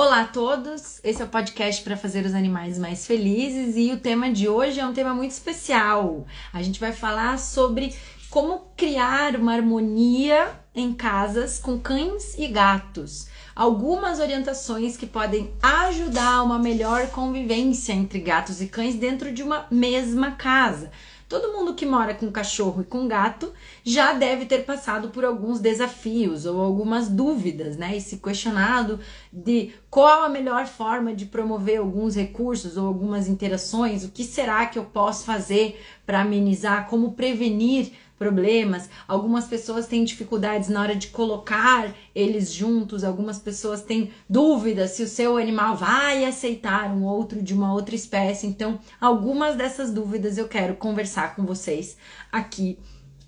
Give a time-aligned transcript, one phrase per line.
[0.00, 3.98] Olá a todos, esse é o podcast para fazer os animais mais felizes e o
[3.98, 6.24] tema de hoje é um tema muito especial.
[6.52, 7.92] A gente vai falar sobre
[8.30, 13.26] como criar uma harmonia em casas com cães e gatos.
[13.56, 19.42] Algumas orientações que podem ajudar a uma melhor convivência entre gatos e cães dentro de
[19.42, 20.92] uma mesma casa.
[21.28, 23.52] Todo mundo que mora com cachorro e com gato
[23.84, 27.96] já deve ter passado por alguns desafios ou algumas dúvidas, né?
[27.96, 28.98] E se questionado
[29.30, 34.64] de qual a melhor forma de promover alguns recursos ou algumas interações, o que será
[34.66, 38.90] que eu posso fazer para amenizar, como prevenir problemas.
[39.06, 45.02] Algumas pessoas têm dificuldades na hora de colocar eles juntos, algumas pessoas têm dúvidas se
[45.02, 48.46] o seu animal vai aceitar um outro de uma outra espécie.
[48.46, 51.96] Então, algumas dessas dúvidas eu quero conversar com vocês
[52.32, 52.78] aqui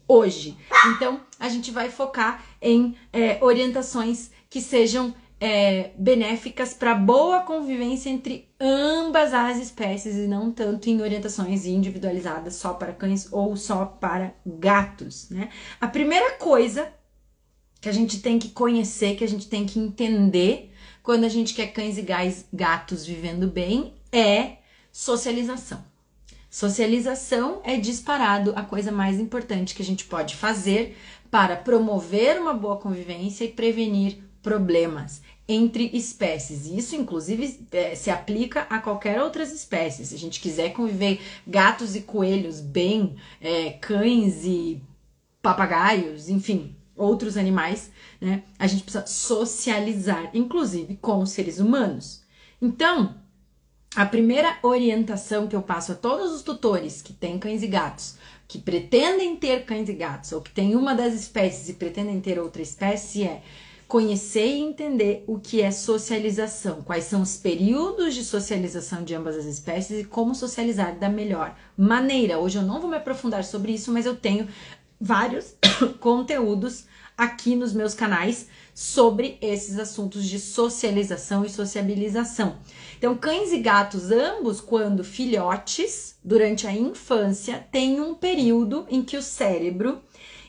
[0.09, 0.57] hoje.
[0.89, 8.11] Então, a gente vai focar em é, orientações que sejam é, benéficas para boa convivência
[8.11, 13.87] entre ambas as espécies e não tanto em orientações individualizadas só para cães ou só
[13.87, 15.49] para gatos, né?
[15.81, 16.93] A primeira coisa
[17.81, 20.71] que a gente tem que conhecer, que a gente tem que entender
[21.03, 22.07] quando a gente quer cães e
[22.53, 24.59] gatos vivendo bem é
[24.93, 25.83] socialização.
[26.51, 30.99] Socialização é disparado a coisa mais importante que a gente pode fazer
[31.31, 35.23] para promover uma boa convivência e prevenir problemas
[35.53, 36.67] entre espécies.
[36.67, 40.09] Isso, inclusive, é, se aplica a qualquer outras espécies.
[40.09, 44.81] Se a gente quiser conviver gatos e coelhos bem, é, cães e
[45.43, 47.91] papagaios, enfim, outros animais,
[48.21, 48.43] né?
[48.59, 52.23] A gente precisa socializar, inclusive com os seres humanos.
[52.61, 53.17] Então,
[53.97, 58.17] a primeira orientação que eu passo a todos os tutores que têm cães e gatos,
[58.47, 62.39] que pretendem ter cães e gatos, ou que têm uma das espécies e pretendem ter
[62.39, 63.43] outra espécie, é
[63.91, 69.37] conhecer e entender o que é socialização, quais são os períodos de socialização de ambas
[69.37, 72.39] as espécies e como socializar da melhor maneira.
[72.39, 74.47] Hoje eu não vou me aprofundar sobre isso, mas eu tenho
[75.01, 75.57] vários
[75.99, 76.85] conteúdos
[77.19, 82.59] aqui nos meus canais sobre esses assuntos de socialização e sociabilização.
[82.97, 89.17] Então, cães e gatos, ambos, quando filhotes, durante a infância, têm um período em que
[89.17, 90.01] o cérebro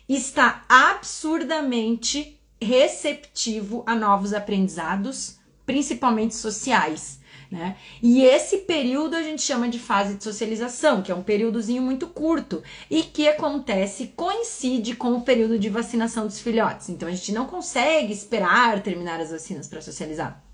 [0.07, 7.19] está absurdamente receptivo a novos aprendizados, principalmente sociais.
[7.49, 7.75] Né?
[8.01, 12.07] E esse período a gente chama de fase de socialização, que é um períodozinho muito
[12.07, 16.87] curto e que acontece, coincide com o período de vacinação dos filhotes.
[16.87, 20.50] Então a gente não consegue esperar terminar as vacinas para socializar.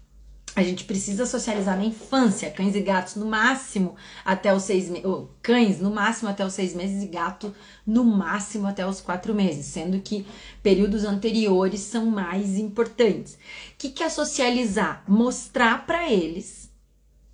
[0.57, 3.95] A gente precisa socializar na infância, cães e gatos no máximo
[4.25, 5.05] até os seis meses,
[5.39, 7.53] cães no máximo até os seis meses e gato
[7.85, 10.25] no máximo até os quatro meses, sendo que
[10.63, 13.35] períodos anteriores são mais importantes.
[13.35, 13.37] O
[13.77, 15.03] que, que é socializar?
[15.07, 16.71] Mostrar para eles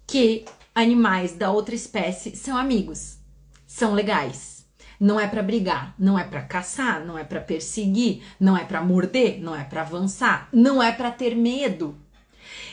[0.05, 0.43] que
[0.75, 3.19] animais da outra espécie são amigos,
[3.65, 4.65] são legais.
[4.99, 8.83] Não é para brigar, não é para caçar, não é para perseguir, não é para
[8.83, 12.02] morder, não é para avançar, não é para ter medo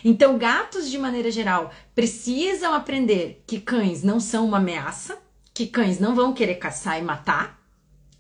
[0.05, 5.19] então, gatos, de maneira geral, precisam aprender que cães não são uma ameaça,
[5.53, 7.61] que cães não vão querer caçar e matar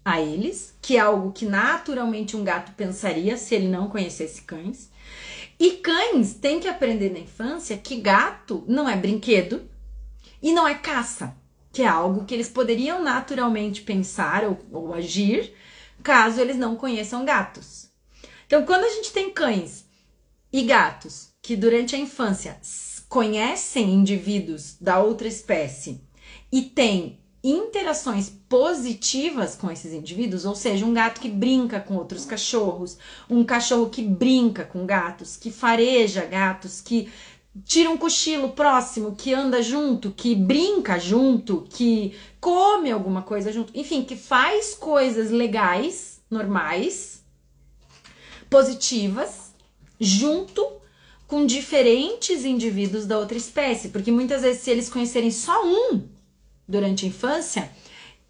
[0.04, 4.90] a eles, que é algo que naturalmente um gato pensaria se ele não conhecesse cães.
[5.58, 9.68] E cães têm que aprender na infância que gato não é brinquedo
[10.42, 11.36] e não é caça,
[11.72, 15.54] que é algo que eles poderiam naturalmente pensar ou, ou agir
[16.02, 17.90] caso eles não conheçam gatos.
[18.46, 19.84] Então, quando a gente tem cães
[20.52, 22.60] e gatos que durante a infância
[23.08, 26.00] conhecem indivíduos da outra espécie
[26.52, 32.24] e têm interações positivas com esses indivíduos, ou seja, um gato que brinca com outros
[32.24, 37.10] cachorros, um cachorro que brinca com gatos, que fareja gatos, que
[37.64, 43.76] tira um cochilo próximo, que anda junto, que brinca junto, que come alguma coisa junto,
[43.76, 47.24] enfim, que faz coisas legais, normais,
[48.48, 49.52] positivas,
[49.98, 50.78] junto
[51.30, 56.02] com diferentes indivíduos da outra espécie, porque muitas vezes, se eles conhecerem só um
[56.66, 57.70] durante a infância,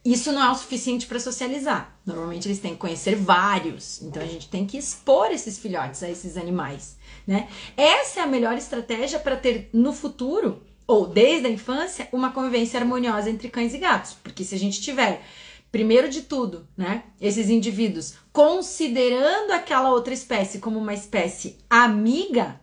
[0.04, 1.98] isso não é o suficiente para socializar.
[2.04, 6.10] Normalmente eles têm que conhecer vários, então a gente tem que expor esses filhotes a
[6.10, 7.48] esses animais, né?
[7.74, 12.78] Essa é a melhor estratégia para ter no futuro ou desde a infância uma convivência
[12.78, 15.24] harmoniosa entre cães e gatos, porque se a gente tiver
[15.72, 22.60] primeiro de tudo, né, esses indivíduos considerando aquela outra espécie como uma espécie amiga,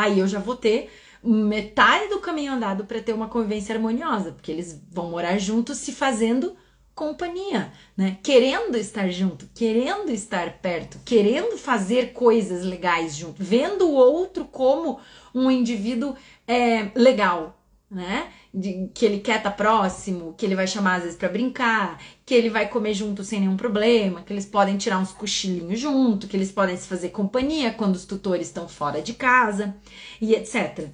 [0.00, 0.90] aí eu já vou ter
[1.22, 5.92] metade do caminho andado para ter uma convivência harmoniosa, porque eles vão morar juntos se
[5.92, 6.56] fazendo
[6.94, 8.18] companhia, né?
[8.24, 14.98] Querendo estar junto, querendo estar perto, querendo fazer coisas legais junto, vendo o outro como
[15.32, 16.16] um indivíduo
[16.46, 17.56] é, legal,
[17.88, 18.32] né?
[18.52, 22.00] De, que ele quer estar tá próximo, que ele vai chamar às vezes para brincar,
[22.24, 26.26] que ele vai comer junto sem nenhum problema, que eles podem tirar uns cochilinhos junto,
[26.26, 29.76] que eles podem se fazer companhia quando os tutores estão fora de casa
[30.20, 30.88] e etc.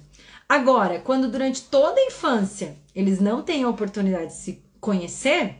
[0.47, 5.55] Agora, quando durante toda a infância eles não têm a oportunidade de se conhecer,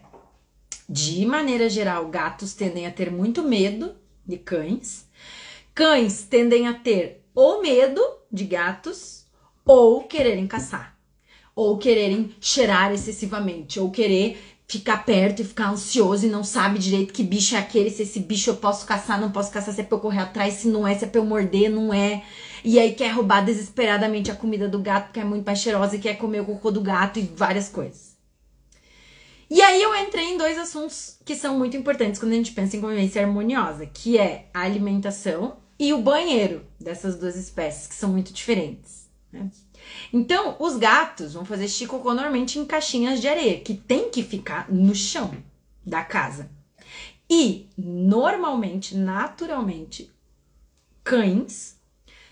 [0.88, 3.96] de maneira geral, gatos tendem a ter muito medo
[4.26, 5.08] de cães.
[5.74, 8.02] Cães tendem a ter ou medo
[8.32, 9.26] de gatos
[9.66, 10.95] ou quererem caçar,
[11.56, 14.38] ou quererem cheirar excessivamente, ou querer
[14.68, 18.20] ficar perto e ficar ansioso e não sabe direito que bicho é aquele, se esse
[18.20, 20.88] bicho eu posso caçar, não posso caçar, se é pra eu correr atrás, se não
[20.88, 22.24] é, se é pra eu morder, não é.
[22.64, 26.00] E aí quer roubar desesperadamente a comida do gato, porque é muito mais cheirosa e
[26.00, 28.16] quer comer o cocô do gato e várias coisas.
[29.48, 32.76] E aí eu entrei em dois assuntos que são muito importantes quando a gente pensa
[32.76, 38.10] em convivência harmoniosa, que é a alimentação e o banheiro dessas duas espécies, que são
[38.10, 39.08] muito diferentes.
[39.32, 39.48] Né?
[40.12, 44.24] Então, os gatos vão fazer xixi cocô normalmente em caixinhas de areia, que tem que
[44.24, 45.32] ficar no chão
[45.86, 46.50] da casa.
[47.30, 50.12] E, normalmente, naturalmente,
[51.04, 51.78] cães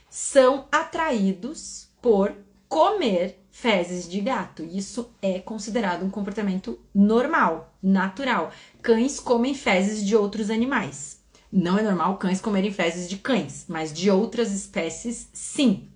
[0.09, 2.35] são atraídos por
[2.67, 4.63] comer fezes de gato.
[4.63, 8.51] Isso é considerado um comportamento normal, natural.
[8.81, 11.21] Cães comem fezes de outros animais.
[11.51, 15.87] Não é normal cães comerem fezes de cães, mas de outras espécies, sim.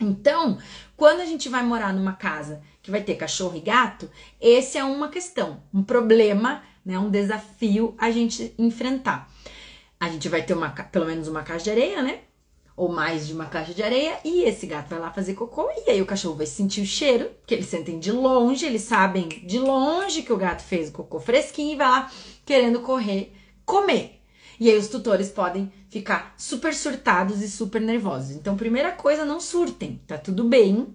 [0.00, 0.58] Então,
[0.96, 4.10] quando a gente vai morar numa casa que vai ter cachorro e gato,
[4.40, 9.30] esse é uma questão, um problema, né, um desafio a gente enfrentar.
[9.98, 12.20] A gente vai ter uma, pelo menos uma caixa de areia, né?
[12.76, 15.90] ou mais de uma caixa de areia e esse gato vai lá fazer cocô e
[15.90, 19.58] aí o cachorro vai sentir o cheiro, que eles sentem de longe, eles sabem de
[19.58, 22.12] longe que o gato fez o cocô fresquinho e vai lá
[22.44, 23.32] querendo correr,
[23.64, 24.15] comer.
[24.58, 28.32] E aí os tutores podem ficar super surtados e super nervosos.
[28.32, 30.94] Então, primeira coisa, não surtem, tá tudo bem.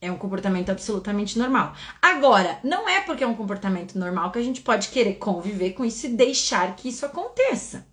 [0.00, 1.74] É um comportamento absolutamente normal.
[2.00, 5.84] Agora, não é porque é um comportamento normal que a gente pode querer conviver com
[5.84, 7.87] isso e deixar que isso aconteça.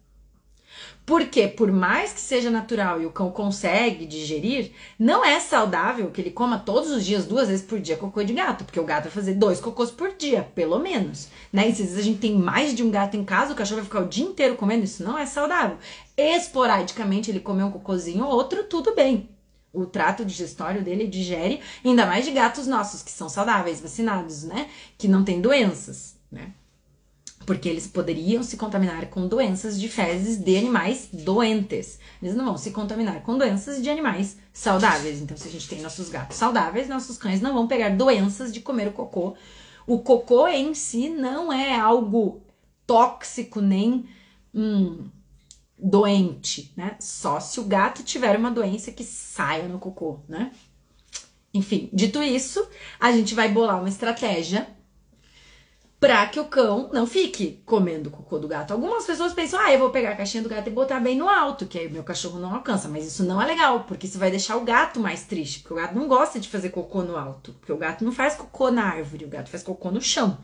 [1.06, 6.20] Porque, por mais que seja natural e o cão consegue digerir, não é saudável que
[6.20, 8.66] ele coma todos os dias, duas vezes por dia, cocô de gato.
[8.66, 11.28] Porque o gato vai fazer dois cocôs por dia, pelo menos.
[11.54, 11.70] Né?
[11.70, 13.82] E se às vezes a gente tem mais de um gato em casa, o cachorro
[13.82, 15.78] vai ficar o dia inteiro comendo, isso não é saudável.
[16.18, 19.30] Esporadicamente ele comer um cocôzinho ou outro, tudo bem.
[19.72, 24.70] O trato digestório dele digere, ainda mais de gatos nossos, que são saudáveis, vacinados, né?
[24.98, 26.52] Que não tem doenças, né?
[27.46, 32.00] Porque eles poderiam se contaminar com doenças de fezes de animais doentes.
[32.22, 35.22] Eles não vão se contaminar com doenças de animais saudáveis.
[35.22, 38.62] Então, se a gente tem nossos gatos saudáveis, nossos cães não vão pegar doenças de
[38.62, 39.36] comer o cocô.
[39.86, 42.42] O cocô em si não é algo
[42.88, 44.06] tóxico nem
[44.54, 45.06] hum,
[45.78, 46.96] doente, né?
[47.00, 50.52] Só se o gato tiver uma doença que saia no cocô, né?
[51.54, 52.68] Enfim, dito isso,
[53.00, 54.68] a gente vai bolar uma estratégia
[56.00, 58.72] pra que o cão não fique comendo cocô do gato.
[58.72, 61.30] Algumas pessoas pensam, ah, eu vou pegar a caixinha do gato e botar bem no
[61.30, 62.88] alto, que aí o meu cachorro não alcança.
[62.88, 65.78] Mas isso não é legal, porque isso vai deixar o gato mais triste, porque o
[65.78, 68.84] gato não gosta de fazer cocô no alto, porque o gato não faz cocô na
[68.84, 70.38] árvore, o gato faz cocô no chão.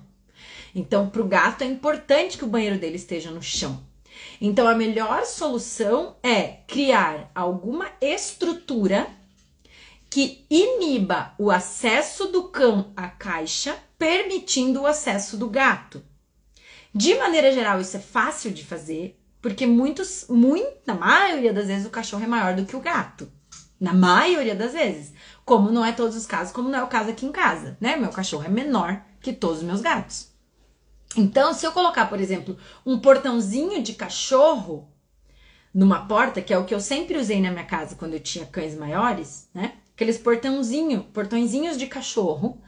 [0.74, 3.80] Então, pro gato é importante que o banheiro dele esteja no chão.
[4.39, 9.07] Então, a melhor solução é criar alguma estrutura
[10.09, 16.03] que iniba o acesso do cão à caixa permitindo o acesso do gato.
[16.91, 21.91] De maneira geral, isso é fácil de fazer, porque muitos, muita maioria das vezes o
[21.91, 23.31] cachorro é maior do que o gato.
[23.79, 25.13] Na maioria das vezes.
[25.45, 27.95] Como não é todos os casos, como não é o caso aqui em casa, né?
[27.95, 30.29] Meu cachorro é menor que todos os meus gatos.
[31.15, 34.89] Então, se eu colocar, por exemplo, um portãozinho de cachorro
[35.71, 38.47] numa porta, que é o que eu sempre usei na minha casa quando eu tinha
[38.47, 39.75] cães maiores, né?
[39.93, 42.59] Aqueles portãozinho, portõezinhos de cachorro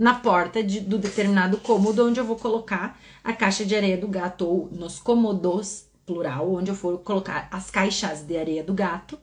[0.00, 4.08] na porta de, do determinado cômodo onde eu vou colocar a caixa de areia do
[4.08, 9.18] gato ou nos cômodos, plural, onde eu for colocar as caixas de areia do gato.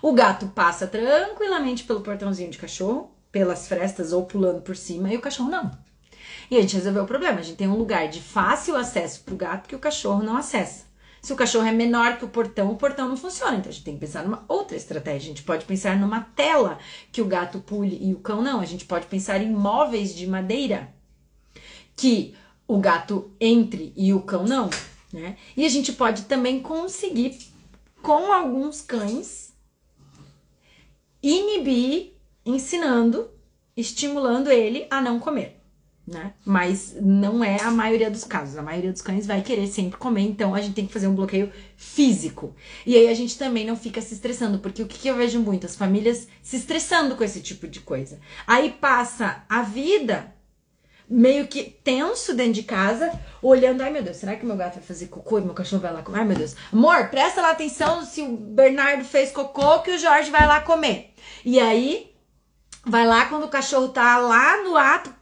[0.00, 5.16] O gato passa tranquilamente pelo portãozinho de cachorro, pelas frestas ou pulando por cima, e
[5.16, 5.72] o cachorro não.
[6.48, 7.40] E a gente resolveu o problema.
[7.40, 10.36] A gente tem um lugar de fácil acesso para o gato que o cachorro não
[10.36, 10.84] acessa.
[11.22, 13.56] Se o cachorro é menor que o portão, o portão não funciona.
[13.56, 15.18] Então a gente tem que pensar numa outra estratégia.
[15.18, 16.80] A gente pode pensar numa tela
[17.12, 18.60] que o gato pule e o cão não.
[18.60, 20.92] A gente pode pensar em móveis de madeira
[21.94, 22.34] que
[22.66, 24.68] o gato entre e o cão não.
[25.12, 25.36] Né?
[25.56, 27.38] E a gente pode também conseguir,
[28.02, 29.52] com alguns cães,
[31.22, 32.14] inibir,
[32.44, 33.30] ensinando,
[33.76, 35.61] estimulando ele a não comer.
[36.12, 36.34] Né?
[36.44, 38.56] Mas não é a maioria dos casos.
[38.56, 41.14] A maioria dos cães vai querer sempre comer, então a gente tem que fazer um
[41.14, 42.54] bloqueio físico.
[42.86, 45.40] E aí a gente também não fica se estressando, porque o que, que eu vejo
[45.40, 45.66] muito?
[45.66, 48.20] As famílias se estressando com esse tipo de coisa.
[48.46, 50.32] Aí passa a vida
[51.08, 54.82] meio que tenso dentro de casa, olhando, ai meu Deus, será que meu gato vai
[54.82, 56.20] fazer cocô e meu cachorro vai lá comer?
[56.20, 60.30] Ai meu Deus, amor, presta lá atenção se o Bernardo fez cocô que o Jorge
[60.30, 61.12] vai lá comer.
[61.44, 62.12] E aí,
[62.84, 65.14] vai lá quando o cachorro tá lá no ato,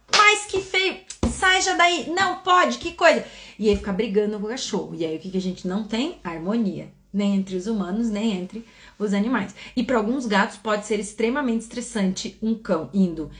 [0.49, 0.99] que feio,
[1.31, 3.25] sai já daí, não pode, que coisa.
[3.59, 4.95] E aí fica brigando com o cachorro.
[4.95, 6.19] E aí o que, que a gente não tem?
[6.25, 6.93] Harmonia.
[7.13, 8.65] Nem entre os humanos, nem entre
[8.99, 9.55] os animais.
[9.77, 13.31] E para alguns gatos pode ser extremamente estressante um cão indo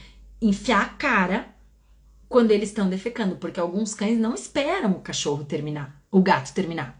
[0.41, 1.55] enfiar a cara
[2.27, 6.99] quando eles estão defecando, porque alguns cães não esperam o cachorro terminar, o gato terminar.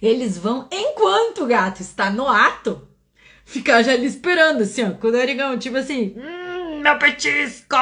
[0.00, 2.88] Eles vão enquanto o gato está no ato,
[3.44, 7.76] ficar já ali esperando, assim, ó, com o narigão, tipo assim, hum, meu petisco!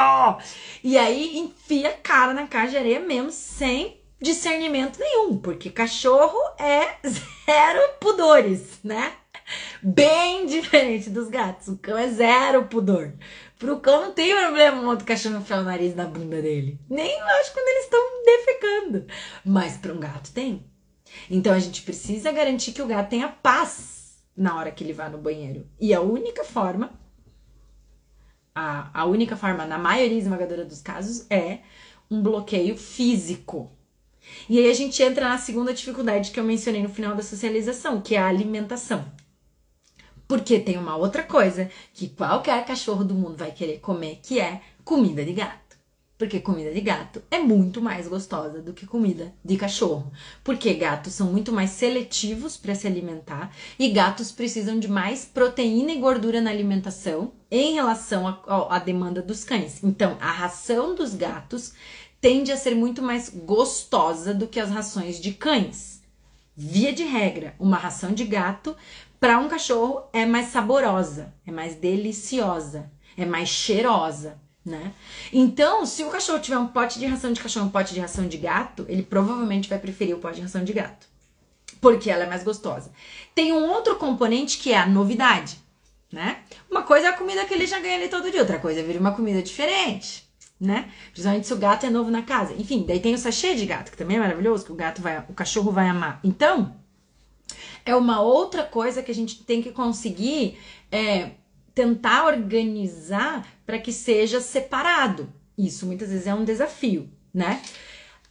[0.82, 6.38] E aí enfia a cara na caixa de areia mesmo, sem discernimento nenhum, porque cachorro
[6.58, 9.12] é zero pudores, né?
[9.82, 11.68] Bem diferente dos gatos.
[11.68, 13.12] O cão é zero pudor.
[13.58, 16.78] Pro cão não tem problema um outro cachorro enfiar o nariz na bunda dele.
[16.88, 19.06] Nem acho quando eles estão defecando.
[19.44, 20.64] Mas para um gato tem.
[21.30, 25.08] Então a gente precisa garantir que o gato tenha paz na hora que ele vá
[25.08, 25.66] no banheiro.
[25.80, 26.92] E a única forma,
[28.92, 31.58] a, única forma, na maioria esmagadora dos casos, é
[32.10, 33.70] um bloqueio físico.
[34.48, 38.00] E aí a gente entra na segunda dificuldade que eu mencionei no final da socialização,
[38.00, 39.04] que é a alimentação.
[40.26, 44.62] Porque tem uma outra coisa que qualquer cachorro do mundo vai querer comer, que é
[44.84, 45.61] comida de gato.
[46.22, 50.12] Porque comida de gato é muito mais gostosa do que comida de cachorro.
[50.44, 55.90] Porque gatos são muito mais seletivos para se alimentar e gatos precisam de mais proteína
[55.90, 59.82] e gordura na alimentação em relação à demanda dos cães.
[59.82, 61.72] Então, a ração dos gatos
[62.20, 66.04] tende a ser muito mais gostosa do que as rações de cães.
[66.54, 68.76] Via de regra, uma ração de gato
[69.18, 74.92] para um cachorro é mais saborosa, é mais deliciosa, é mais cheirosa, né?
[75.32, 78.28] Então, se o cachorro tiver um pote de ração de cachorro, um pote de ração
[78.28, 81.06] de gato, ele provavelmente vai preferir o pote de ração de gato,
[81.80, 82.92] porque ela é mais gostosa.
[83.34, 85.58] Tem um outro componente que é a novidade,
[86.12, 86.42] né?
[86.70, 88.82] Uma coisa é a comida que ele já ganha ali todo dia, outra coisa é
[88.82, 90.28] vir uma comida diferente,
[90.60, 90.90] né?
[91.10, 92.54] Principalmente se o gato é novo na casa.
[92.54, 95.24] Enfim, daí tem o sachê de gato, que também é maravilhoso, que o gato vai,
[95.28, 96.20] o cachorro vai amar.
[96.22, 96.76] Então,
[97.84, 100.56] é uma outra coisa que a gente tem que conseguir
[100.90, 101.32] é,
[101.74, 105.32] tentar organizar para que seja separado.
[105.56, 107.62] Isso muitas vezes é um desafio, né?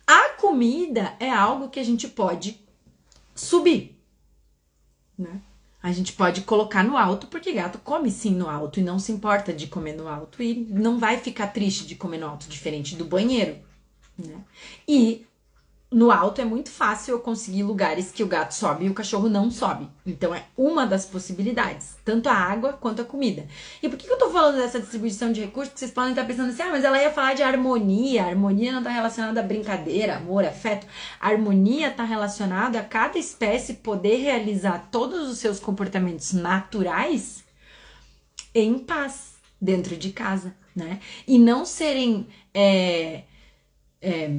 [0.05, 2.59] A comida é algo que a gente pode
[3.35, 3.97] subir,
[5.17, 5.41] né?
[5.83, 9.11] A gente pode colocar no alto, porque gato come sim no alto e não se
[9.11, 12.95] importa de comer no alto e não vai ficar triste de comer no alto, diferente
[12.95, 13.57] do banheiro,
[14.17, 14.43] né?
[14.87, 15.25] E
[15.91, 19.27] no alto é muito fácil eu conseguir lugares que o gato sobe e o cachorro
[19.27, 19.89] não sobe.
[20.05, 23.45] Então é uma das possibilidades, tanto a água quanto a comida.
[23.83, 25.73] E por que, eu tô falando dessa distribuição de recursos?
[25.75, 28.23] Vocês podem estar pensando assim, ah, mas ela ia falar de harmonia.
[28.23, 30.87] A harmonia não tá relacionada a brincadeira, amor, afeto.
[31.19, 37.43] A harmonia tá relacionada a cada espécie poder realizar todos os seus comportamentos naturais
[38.55, 41.01] em paz dentro de casa, né?
[41.27, 43.23] E não serem é,
[44.01, 44.31] é,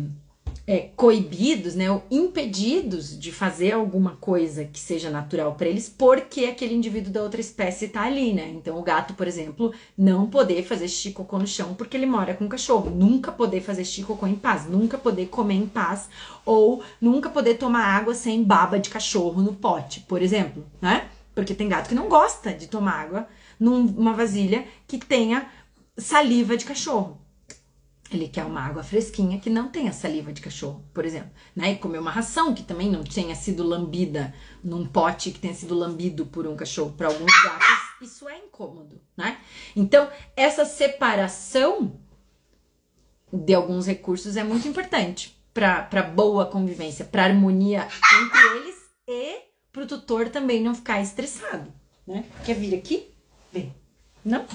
[0.66, 6.44] é, coibidos, né, ou impedidos de fazer alguma coisa que seja natural para eles, porque
[6.44, 8.48] aquele indivíduo da outra espécie tá ali, né?
[8.48, 12.34] Então, o gato, por exemplo, não poder fazer xixi cocô no chão porque ele mora
[12.34, 16.08] com o cachorro, nunca poder fazer xixi cocô em paz, nunca poder comer em paz,
[16.44, 21.08] ou nunca poder tomar água sem baba de cachorro no pote, por exemplo, né?
[21.34, 23.26] Porque tem gato que não gosta de tomar água
[23.58, 25.46] numa vasilha que tenha
[25.96, 27.21] saliva de cachorro.
[28.16, 31.30] Ele quer uma água fresquinha que não tenha saliva de cachorro, por exemplo.
[31.56, 31.72] Né?
[31.72, 35.74] E comer uma ração que também não tenha sido lambida num pote que tenha sido
[35.74, 36.92] lambido por um cachorro.
[36.92, 37.66] Para alguns gatos,
[38.02, 39.38] isso é incômodo, né?
[39.74, 41.98] Então, essa separação
[43.32, 48.76] de alguns recursos é muito importante para boa convivência, para harmonia entre eles
[49.08, 49.40] e
[49.72, 51.72] para o tutor também não ficar estressado,
[52.06, 52.24] né?
[52.44, 53.14] Quer vir aqui?
[53.50, 53.74] Vem.
[54.24, 54.46] Não?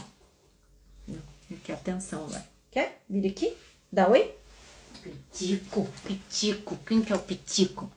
[1.08, 1.22] Não,
[1.64, 2.57] quer atenção vai.
[2.72, 3.02] Quer?
[3.10, 3.54] Vira aqui.
[3.92, 4.34] Dá oi.
[5.02, 6.78] Pitico, pitico.
[6.86, 7.92] Quem que é o pitico?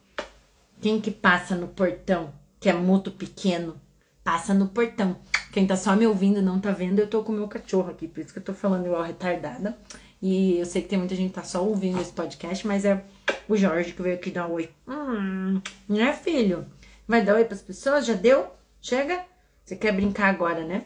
[0.80, 2.32] Quem que passa no portão?
[2.58, 3.80] Que é muito pequeno.
[4.22, 5.16] Passa no portão.
[5.52, 8.06] Quem tá só me ouvindo não tá vendo, eu tô com o meu cachorro aqui.
[8.06, 9.76] Por isso que eu tô falando igual retardada.
[10.22, 13.02] E eu sei que tem muita gente que tá só ouvindo esse podcast, mas é
[13.48, 14.70] o Jorge que veio aqui dar oi.
[14.86, 16.66] Hum, né, filho?
[17.08, 18.06] Vai dar oi pras pessoas?
[18.06, 18.46] Já deu?
[18.80, 19.24] Chega?
[19.64, 20.84] Você quer brincar agora, né?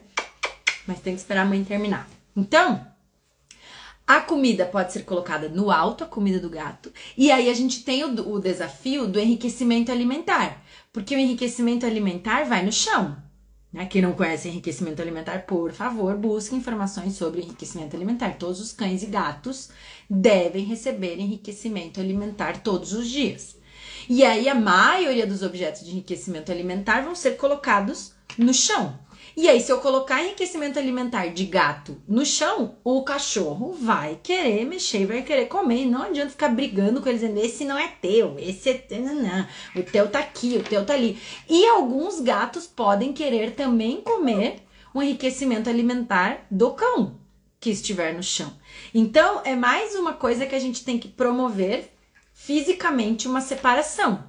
[0.87, 2.09] Mas tem que esperar a mãe terminar.
[2.37, 2.87] Então,
[4.07, 6.93] A comida pode ser colocada no alto, a comida do gato.
[7.17, 10.63] E aí a gente tem o, o desafio do enriquecimento alimentar.
[10.93, 13.17] Porque o enriquecimento alimentar vai no chão.
[13.73, 13.87] Né?
[13.87, 18.37] Quem não conhece enriquecimento alimentar, por favor, busque informações sobre enriquecimento alimentar.
[18.39, 19.71] Todos os cães e gatos
[20.09, 23.57] devem receber enriquecimento alimentar todos os dias.
[24.09, 28.99] E aí a maioria dos objetos de enriquecimento alimentar vão ser colocados no chão.
[29.37, 34.65] E aí, se eu colocar enriquecimento alimentar de gato no chão, o cachorro vai querer
[34.65, 35.87] mexer, vai querer comer.
[35.87, 39.15] Não adianta ficar brigando com eles dizendo: esse não é teu, esse é teu, não,
[39.15, 39.47] não.
[39.75, 41.19] o teu tá aqui, o teu tá ali.
[41.49, 44.63] E alguns gatos podem querer também comer
[44.95, 47.19] o enriquecimento alimentar do cão
[47.59, 48.53] que estiver no chão.
[48.95, 51.91] Então, é mais uma coisa que a gente tem que promover
[52.33, 54.23] fisicamente uma separação.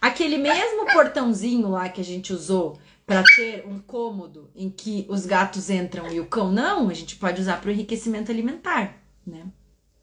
[0.00, 5.24] Aquele mesmo portãozinho lá que a gente usou para ter um cômodo em que os
[5.24, 9.46] gatos entram e o cão não, a gente pode usar para o enriquecimento alimentar, né?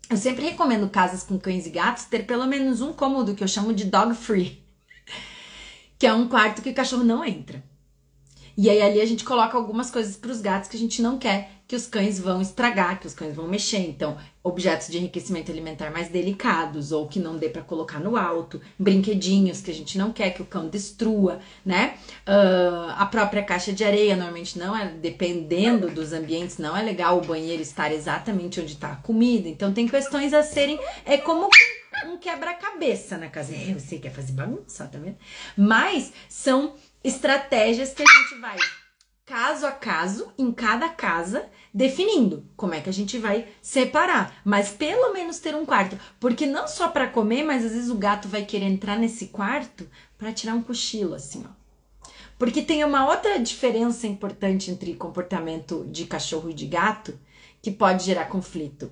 [0.09, 3.47] Eu sempre recomendo casas com cães e gatos ter pelo menos um cômodo que eu
[3.47, 4.63] chamo de dog free,
[5.99, 7.61] que é um quarto que o cachorro não entra.
[8.57, 11.17] E aí ali a gente coloca algumas coisas para os gatos que a gente não
[11.17, 13.79] quer que os cães vão estragar, que os cães vão mexer.
[13.79, 18.61] Então, objetos de enriquecimento alimentar mais delicados ou que não dê para colocar no alto,
[18.77, 21.95] brinquedinhos que a gente não quer que o cão destrua, né?
[22.27, 27.17] Uh, a própria caixa de areia normalmente não é, dependendo dos ambientes, não é legal
[27.17, 29.47] o banheiro estar exatamente onde está a comida.
[29.49, 30.79] Então, tem questões a serem.
[31.05, 31.49] É como
[32.05, 33.55] um quebra-cabeça na casa.
[33.55, 35.17] É, você quer fazer bagunça, tá vendo?
[35.57, 38.57] Mas são estratégias que a gente vai
[39.25, 44.41] caso a caso, em cada casa, definindo como é que a gente vai separar.
[44.43, 45.97] Mas pelo menos ter um quarto.
[46.19, 49.89] Porque não só para comer, mas às vezes o gato vai querer entrar nesse quarto
[50.17, 51.63] para tirar um cochilo, assim, ó.
[52.37, 57.17] Porque tem uma outra diferença importante entre comportamento de cachorro e de gato
[57.61, 58.91] que pode gerar conflito.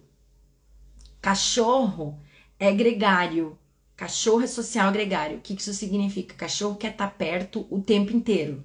[1.22, 2.20] Cachorro
[2.58, 3.58] é gregário,
[4.02, 5.38] Cachorro é social gregário.
[5.38, 6.34] O que isso significa?
[6.34, 8.64] Cachorro quer estar tá perto o tempo inteiro.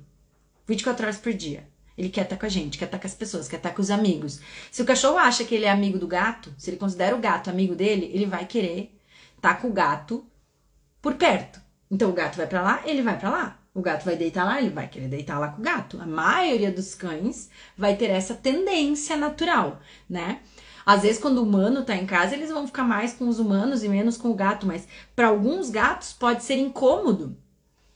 [0.66, 1.69] 24 horas por dia.
[1.95, 3.75] Ele quer estar tá com a gente, quer estar tá com as pessoas, quer estar
[3.75, 4.40] com os amigos.
[4.73, 7.51] Se o cachorro acha que ele é amigo do gato, se ele considera o gato
[7.51, 8.99] amigo dele, ele vai querer
[9.37, 10.27] estar com o gato
[11.03, 11.61] por perto.
[11.90, 13.59] Então o gato vai para lá, ele vai para lá.
[13.75, 16.01] O gato vai deitar lá, ele vai querer deitar lá com o gato.
[16.01, 20.40] A maioria dos cães vai ter essa tendência natural, né?
[20.87, 23.83] Às vezes, quando o humano tá em casa, eles vão ficar mais com os humanos
[23.83, 27.37] e menos com o gato, mas para alguns gatos pode ser incômodo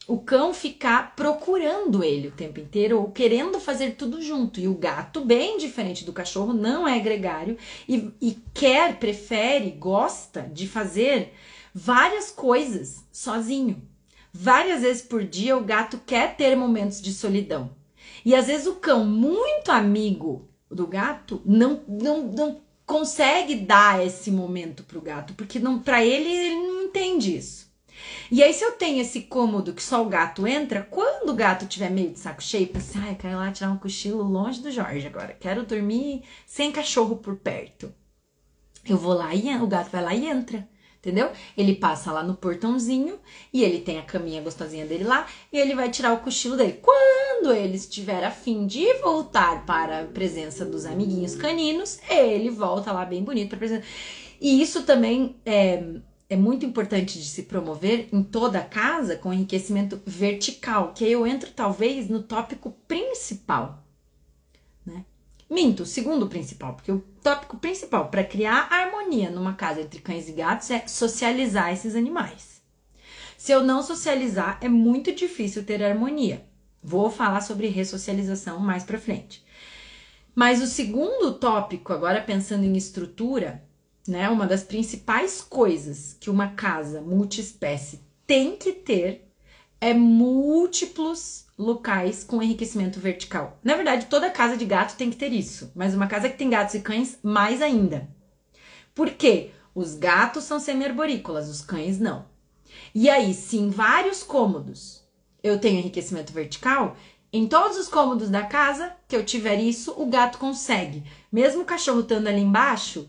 [0.09, 4.59] o cão ficar procurando ele o tempo inteiro ou querendo fazer tudo junto.
[4.59, 7.57] E o gato, bem diferente do cachorro, não é gregário
[7.88, 11.33] e, e quer, prefere, gosta de fazer
[11.72, 13.81] várias coisas sozinho.
[14.33, 17.70] Várias vezes por dia o gato quer ter momentos de solidão.
[18.24, 24.33] E às vezes o cão, muito amigo do gato, não, não, não consegue dar esse
[24.33, 27.70] momento pro gato, porque não para ele ele não entende isso.
[28.33, 31.66] E aí, se eu tenho esse cômodo que só o gato entra, quando o gato
[31.66, 35.07] tiver meio de saco cheio, pensa, ai, quero lá tirar um cochilo longe do Jorge
[35.07, 35.37] agora.
[35.38, 37.94] Quero dormir sem cachorro por perto.
[38.85, 40.68] Eu vou lá e o gato vai lá e entra
[41.00, 41.30] entendeu?
[41.56, 43.18] Ele passa lá no portãozinho
[43.52, 46.78] e ele tem a caminha gostosinha dele lá e ele vai tirar o cochilo dele.
[46.80, 53.04] Quando ele estiver afim de voltar para a presença dos amiguinhos caninos, ele volta lá
[53.04, 53.84] bem bonito para presença.
[54.40, 55.82] E isso também é,
[56.28, 61.26] é muito importante de se promover em toda a casa com enriquecimento vertical, que eu
[61.26, 63.80] entro talvez no tópico principal?
[65.50, 70.32] Minto, segundo principal, porque o tópico principal para criar harmonia numa casa entre cães e
[70.32, 72.62] gatos é socializar esses animais.
[73.36, 76.46] Se eu não socializar, é muito difícil ter harmonia.
[76.80, 79.44] Vou falar sobre ressocialização mais para frente.
[80.36, 83.64] Mas o segundo tópico, agora pensando em estrutura,
[84.06, 89.30] né, uma das principais coisas que uma casa multiespécie tem que ter
[89.81, 93.59] é múltiplos locais com enriquecimento vertical.
[93.62, 96.51] Na verdade, toda casa de gato tem que ter isso, mas uma casa que tem
[96.51, 98.09] gatos e cães, mais ainda.
[98.95, 99.51] Por quê?
[99.75, 102.27] Os gatos são semi-arborícolas, os cães não.
[102.95, 105.03] E aí, se em vários cômodos
[105.43, 106.97] eu tenho enriquecimento vertical,
[107.33, 111.64] em todos os cômodos da casa que eu tiver isso, o gato consegue, mesmo o
[111.64, 113.09] cachorro estando ali embaixo,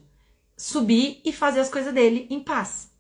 [0.56, 2.91] subir e fazer as coisas dele em paz.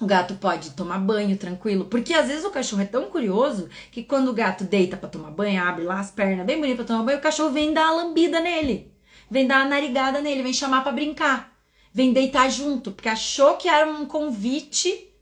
[0.00, 4.02] O gato pode tomar banho tranquilo, porque às vezes o cachorro é tão curioso que
[4.02, 7.04] quando o gato deita para tomar banho, abre lá as pernas bem bonito para tomar
[7.04, 8.92] banho, o cachorro vem dar uma lambida nele,
[9.30, 11.56] vem dar uma narigada nele, vem chamar para brincar,
[11.92, 15.12] vem deitar junto, porque achou que era um convite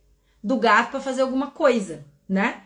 [0.43, 2.63] do gato para fazer alguma coisa, né?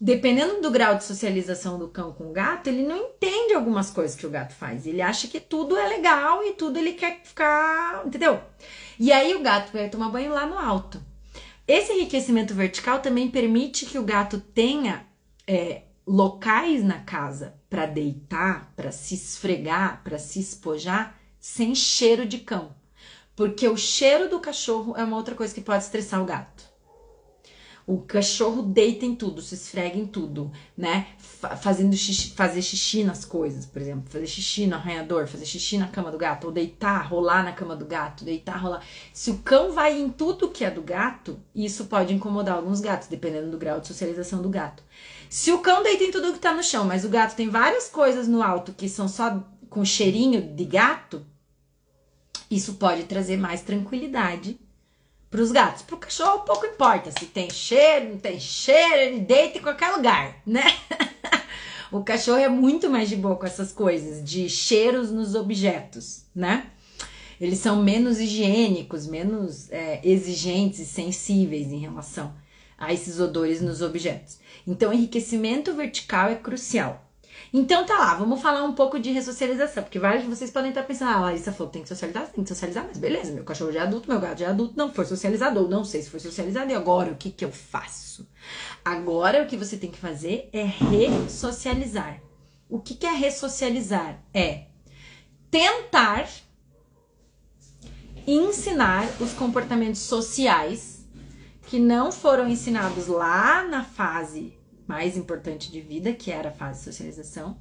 [0.00, 4.16] dependendo do grau de socialização do cão com o gato, ele não entende algumas coisas
[4.16, 4.86] que o gato faz.
[4.86, 8.40] Ele acha que tudo é legal e tudo ele quer ficar, entendeu?
[8.98, 11.00] E aí o gato vai tomar banho lá no alto.
[11.66, 15.04] Esse enriquecimento vertical também permite que o gato tenha
[15.46, 22.38] é, locais na casa para deitar, para se esfregar, para se espojar, sem cheiro de
[22.38, 22.74] cão.
[23.34, 26.64] Porque o cheiro do cachorro é uma outra coisa que pode estressar o gato.
[27.86, 31.06] O cachorro deita em tudo, se esfrega em tudo, né?
[31.60, 35.86] Fazendo xixi, fazer xixi nas coisas, por exemplo, fazer xixi no arranhador, fazer xixi na
[35.86, 38.82] cama do gato, ou deitar, rolar na cama do gato, deitar, rolar.
[39.12, 43.06] Se o cão vai em tudo que é do gato, isso pode incomodar alguns gatos,
[43.06, 44.82] dependendo do grau de socialização do gato.
[45.30, 47.88] Se o cão deita em tudo que tá no chão, mas o gato tem várias
[47.88, 51.24] coisas no alto que são só com cheirinho de gato,
[52.50, 54.58] isso pode trazer mais tranquilidade
[55.36, 55.82] para os gatos.
[55.82, 59.90] Para o cachorro pouco importa se tem cheiro, não tem cheiro, ele deita em qualquer
[59.90, 60.64] lugar, né?
[61.92, 66.70] o cachorro é muito mais de boa com essas coisas, de cheiros nos objetos, né?
[67.38, 72.32] Eles são menos higiênicos, menos é, exigentes e sensíveis em relação
[72.78, 74.38] a esses odores nos objetos.
[74.66, 77.05] Então, enriquecimento vertical é crucial.
[77.52, 80.82] Então tá lá, vamos falar um pouco de ressocialização, porque vários de vocês podem estar
[80.82, 83.80] pensando, ah, Larissa falou, tem que socializar, tem que socializar, mas beleza, meu cachorro já
[83.80, 86.20] é adulto, meu gato já é adulto, não foi socializado, ou não sei se foi
[86.20, 88.28] socializado, e agora o que que eu faço?
[88.84, 92.20] Agora o que você tem que fazer é ressocializar.
[92.68, 94.20] O que que é ressocializar?
[94.34, 94.66] É
[95.50, 96.28] tentar
[98.26, 101.06] ensinar os comportamentos sociais
[101.68, 104.55] que não foram ensinados lá na fase
[104.86, 107.58] mais importante de vida, que era a fase de socialização,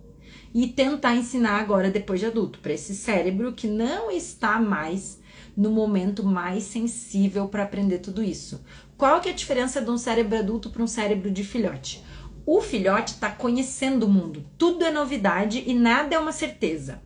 [0.54, 5.20] e tentar ensinar agora depois de adulto, para esse cérebro que não está mais
[5.56, 8.64] no momento mais sensível para aprender tudo isso.
[8.98, 12.04] Qual que é a diferença de um cérebro adulto para um cérebro de filhote?
[12.46, 17.02] O filhote está conhecendo o mundo, tudo é novidade e nada é uma certeza.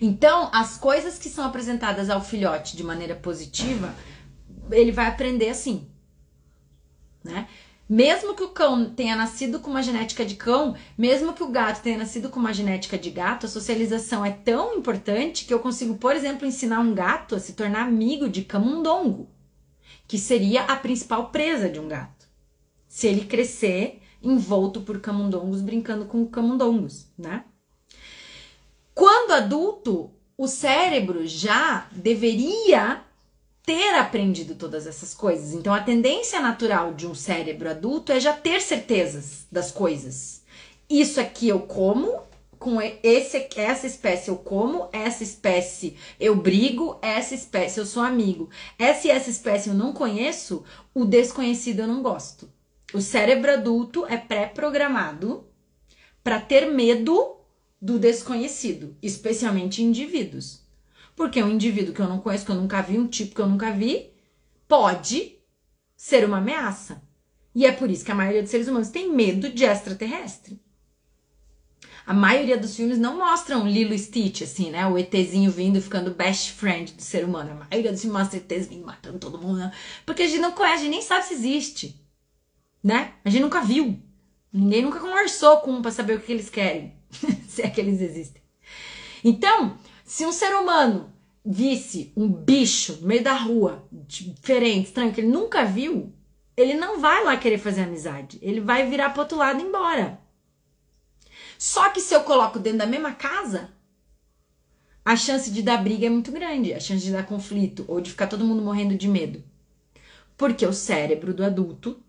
[0.00, 3.94] Então, as coisas que são apresentadas ao filhote de maneira positiva,
[4.70, 5.88] ele vai aprender assim,
[7.22, 7.46] né?
[7.90, 11.82] Mesmo que o cão tenha nascido com uma genética de cão, mesmo que o gato
[11.82, 15.96] tenha nascido com uma genética de gato, a socialização é tão importante que eu consigo,
[15.96, 19.28] por exemplo, ensinar um gato a se tornar amigo de camundongo,
[20.06, 22.28] que seria a principal presa de um gato.
[22.86, 27.44] Se ele crescer envolto por camundongos, brincando com camundongos, né?
[28.94, 33.02] Quando adulto, o cérebro já deveria
[33.70, 35.52] ter aprendido todas essas coisas.
[35.52, 40.42] Então, a tendência natural de um cérebro adulto é já ter certezas das coisas.
[40.88, 42.20] Isso aqui eu como,
[42.58, 48.50] com esse, essa espécie eu como, essa espécie eu brigo, essa espécie eu sou amigo.
[48.76, 52.50] Essa e essa espécie eu não conheço, o desconhecido eu não gosto.
[52.92, 55.44] O cérebro adulto é pré-programado
[56.24, 57.36] para ter medo
[57.80, 60.68] do desconhecido, especialmente indivíduos.
[61.20, 63.46] Porque um indivíduo que eu não conheço, que eu nunca vi, um tipo que eu
[63.46, 64.10] nunca vi,
[64.66, 65.36] pode
[65.94, 67.02] ser uma ameaça.
[67.54, 70.58] E é por isso que a maioria dos seres humanos tem medo de extraterrestre.
[72.06, 74.86] A maioria dos filmes não mostram Lilo Stitch, assim, né?
[74.86, 77.50] O ETzinho vindo e ficando best friend do ser humano.
[77.50, 79.58] A maioria dos filmes mostra ETs vindo matando todo mundo.
[79.58, 79.70] Né?
[80.06, 82.02] Porque a gente não conhece, a gente nem sabe se existe.
[82.82, 83.12] Né?
[83.22, 84.00] A gente nunca viu.
[84.50, 86.94] Ninguém nunca conversou com um pra saber o que eles querem.
[87.46, 88.40] se é que eles existem.
[89.22, 89.76] Então,
[90.10, 91.12] se um ser humano
[91.46, 96.12] visse um bicho no meio da rua, diferente, estranho, que ele nunca viu,
[96.56, 98.36] ele não vai lá querer fazer amizade.
[98.42, 100.20] Ele vai virar pro outro lado e embora.
[101.56, 103.70] Só que se eu coloco dentro da mesma casa,
[105.04, 108.10] a chance de dar briga é muito grande, a chance de dar conflito ou de
[108.10, 109.44] ficar todo mundo morrendo de medo.
[110.36, 112.02] Porque o cérebro do adulto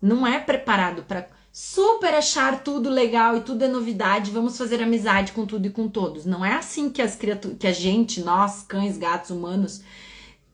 [0.00, 1.28] não é preparado para
[1.60, 5.88] super achar tudo legal e tudo é novidade, vamos fazer amizade com tudo e com
[5.88, 6.24] todos.
[6.24, 9.82] Não é assim que as criaturas, que a gente, nós, cães, gatos, humanos,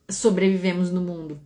[0.09, 1.39] sobrevivemos no mundo.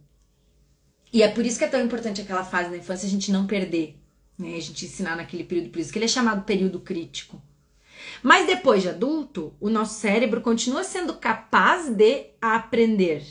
[1.11, 3.45] E é por isso que é tão importante aquela fase da infância a gente não
[3.45, 3.99] perder,
[4.37, 4.55] né?
[4.55, 7.41] A gente ensinar naquele período, por isso que ele é chamado período crítico.
[8.23, 13.25] Mas depois de adulto, o nosso cérebro continua sendo capaz de aprender.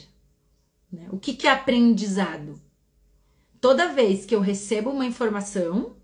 [0.92, 1.06] Né?
[1.10, 2.60] O que, que é aprendizado?
[3.62, 5.96] Toda vez que eu recebo uma informação,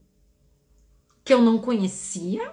[1.24, 2.52] que eu não conhecia,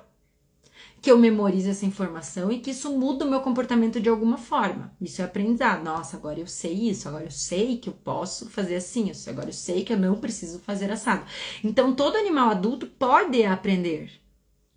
[1.02, 4.96] que eu memorizo essa informação e que isso muda o meu comportamento de alguma forma.
[5.02, 5.84] Isso é aprendizado.
[5.84, 9.50] Nossa, agora eu sei isso, agora eu sei que eu posso fazer assim, isso, agora
[9.50, 11.26] eu sei que eu não preciso fazer assado.
[11.64, 14.12] Então, todo animal adulto pode aprender.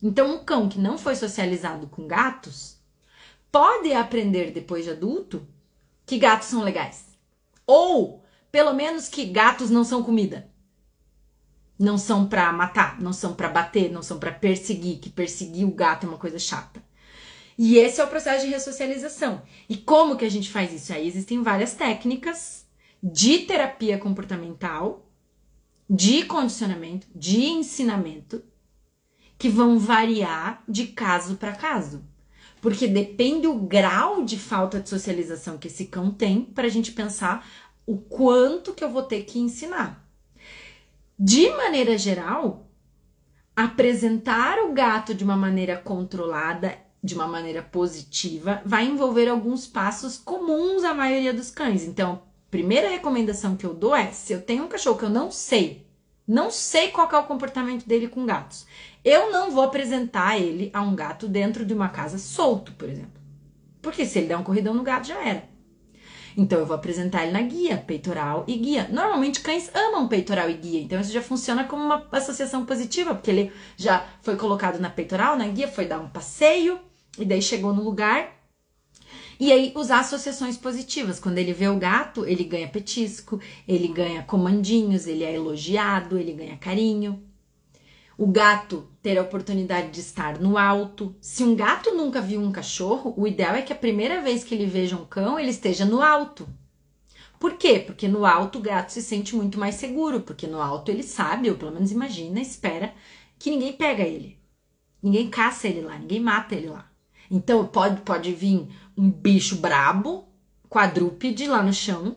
[0.03, 2.79] Então, um cão que não foi socializado com gatos
[3.53, 5.47] pode aprender depois de adulto
[6.07, 7.05] que gatos são legais.
[7.67, 10.49] Ou, pelo menos, que gatos não são comida.
[11.79, 15.73] Não são para matar, não são para bater, não são para perseguir, que perseguir o
[15.73, 16.83] gato é uma coisa chata.
[17.57, 19.43] E esse é o processo de ressocialização.
[19.69, 20.93] E como que a gente faz isso?
[20.93, 22.65] Aí existem várias técnicas
[23.03, 25.09] de terapia comportamental,
[25.89, 28.43] de condicionamento, de ensinamento,
[29.39, 32.05] que vão variar de caso para caso.
[32.61, 36.93] Porque depende o grau de falta de socialização que esse cão tem para a gente
[36.93, 37.47] pensar
[37.87, 40.04] o quanto que eu vou ter que ensinar.
[41.19, 42.69] De maneira geral,
[43.55, 50.19] apresentar o gato de uma maneira controlada, de uma maneira positiva, vai envolver alguns passos
[50.19, 51.85] comuns à maioria dos cães.
[51.85, 55.31] Então, primeira recomendação que eu dou é: se eu tenho um cachorro que eu não
[55.31, 55.87] sei,
[56.27, 58.67] não sei qual é o comportamento dele com gatos,
[59.05, 63.23] eu não vou apresentar ele a um gato dentro de uma casa solto, por exemplo.
[63.81, 65.54] Porque se ele der um corridão no gato, já era.
[66.37, 68.89] Então eu vou apresentar ele na guia, peitoral e guia.
[68.91, 73.31] Normalmente cães amam peitoral e guia, então isso já funciona como uma associação positiva, porque
[73.31, 76.79] ele já foi colocado na peitoral, na guia, foi dar um passeio
[77.19, 78.33] e daí chegou no lugar.
[79.39, 81.19] E aí usar associações positivas.
[81.19, 86.33] Quando ele vê o gato, ele ganha petisco, ele ganha comandinhos, ele é elogiado, ele
[86.33, 87.21] ganha carinho
[88.17, 91.15] o gato ter a oportunidade de estar no alto.
[91.21, 94.55] Se um gato nunca viu um cachorro, o ideal é que a primeira vez que
[94.55, 96.49] ele veja um cão, ele esteja no alto.
[97.39, 97.79] Por quê?
[97.81, 101.51] Porque no alto o gato se sente muito mais seguro, porque no alto ele sabe,
[101.51, 102.95] ou pelo menos imagina, espera
[103.39, 104.39] que ninguém pega ele.
[105.03, 106.91] Ninguém caça ele lá, ninguém mata ele lá.
[107.31, 110.27] Então pode, pode vir um bicho brabo,
[110.67, 112.17] quadrúpede lá no chão,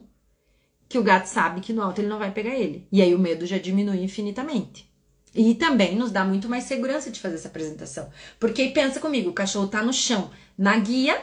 [0.88, 2.88] que o gato sabe que no alto ele não vai pegar ele.
[2.90, 4.90] E aí o medo já diminui infinitamente.
[5.38, 8.10] E também nos dá muito mais segurança de fazer essa apresentação.
[8.40, 11.22] Porque pensa comigo, o cachorro tá no chão, na guia,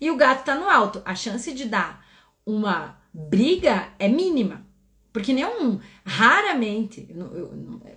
[0.00, 1.02] e o gato tá no alto.
[1.04, 2.02] A chance de dar
[2.46, 4.66] uma briga é mínima.
[5.12, 7.06] Porque nenhum, raramente,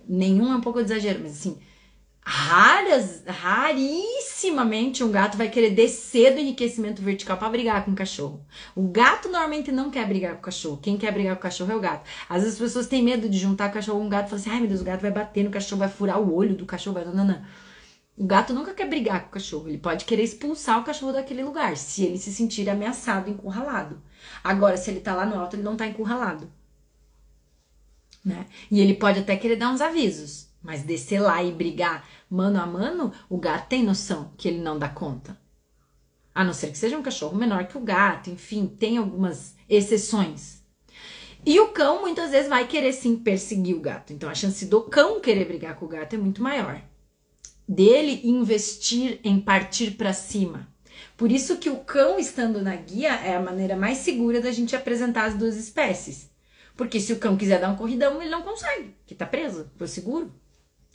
[0.06, 1.58] nenhum é um pouco exagero, mas assim,
[2.30, 8.44] raras, rarissimamente um gato vai querer descer do enriquecimento vertical para brigar com o cachorro.
[8.76, 10.76] O gato normalmente não quer brigar com o cachorro.
[10.76, 12.06] Quem quer brigar com o cachorro é o gato.
[12.28, 14.42] Às vezes as pessoas têm medo de juntar o cachorro com um gato e falam
[14.42, 16.66] assim: ai meu Deus, o gato vai bater no cachorro, vai furar o olho do
[16.66, 17.04] cachorro, vai.
[17.06, 17.42] Não, não, não.
[18.14, 19.66] O gato nunca quer brigar com o cachorro.
[19.66, 24.02] Ele pode querer expulsar o cachorro daquele lugar, se ele se sentir ameaçado, encurralado.
[24.44, 26.52] Agora, se ele tá lá no alto, ele não tá encurralado.
[28.22, 28.44] Né?
[28.70, 30.47] E ele pode até querer dar uns avisos.
[30.68, 34.78] Mas descer lá e brigar mano a mano, o gato tem noção que ele não
[34.78, 35.40] dá conta.
[36.34, 40.62] A não ser que seja um cachorro menor que o gato, enfim, tem algumas exceções.
[41.46, 44.12] E o cão muitas vezes vai querer sim perseguir o gato.
[44.12, 46.82] Então a chance do cão querer brigar com o gato é muito maior.
[47.66, 50.68] Dele investir em partir para cima.
[51.16, 54.76] Por isso que o cão estando na guia é a maneira mais segura da gente
[54.76, 56.28] apresentar as duas espécies.
[56.76, 59.88] Porque se o cão quiser dar um corridão, ele não consegue, que tá preso, foi
[59.88, 60.30] seguro.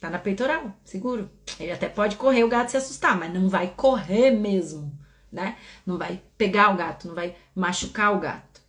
[0.03, 1.29] Tá na peitoral, seguro.
[1.57, 4.91] Ele até pode correr o gato se assustar, mas não vai correr mesmo,
[5.31, 5.55] né?
[5.85, 8.59] Não vai pegar o gato, não vai machucar o gato.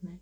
[0.00, 0.12] Né?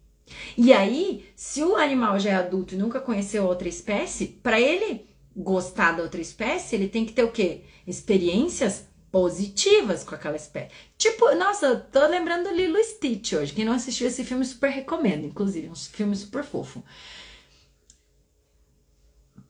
[0.57, 5.07] E aí, se o animal já é adulto e nunca conheceu outra espécie, para ele
[5.37, 7.64] gostar da outra espécie, ele tem que ter o quê?
[7.87, 10.70] Experiências positivas com aquela espécie.
[10.96, 13.53] Tipo, nossa, tô lembrando do Lilo Stitch hoje.
[13.53, 16.83] Quem não assistiu esse filme, super recomendo, inclusive, um filme super fofo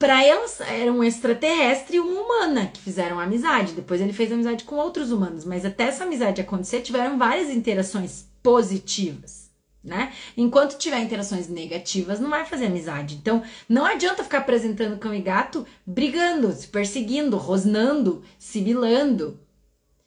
[0.05, 3.73] para elas era um extraterrestre e uma humana que fizeram amizade.
[3.73, 8.27] Depois ele fez amizade com outros humanos, mas até essa amizade acontecer, tiveram várias interações
[8.43, 9.51] positivas,
[9.83, 10.13] né?
[10.37, 13.15] Enquanto tiver interações negativas, não vai fazer amizade.
[13.15, 19.41] Então, não adianta ficar apresentando cão e gato brigando, se perseguindo, rosnando, sibilando,